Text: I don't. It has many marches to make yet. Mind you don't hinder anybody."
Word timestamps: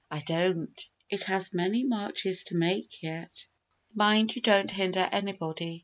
I 0.09 0.19
don't. 0.19 0.89
It 1.11 1.25
has 1.25 1.53
many 1.53 1.83
marches 1.83 2.45
to 2.45 2.55
make 2.57 3.03
yet. 3.03 3.45
Mind 3.93 4.35
you 4.35 4.41
don't 4.41 4.71
hinder 4.71 5.07
anybody." 5.11 5.79